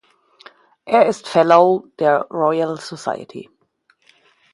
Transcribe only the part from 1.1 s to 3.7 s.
Fellow der Royal Society.